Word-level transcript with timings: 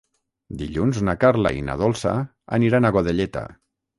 Dilluns 0.61 1.01
na 1.09 1.13
Carla 1.25 1.51
i 1.59 1.61
na 1.69 1.77
Dolça 1.83 2.15
aniran 2.59 2.87
a 2.87 2.93
Godelleta. 2.97 3.45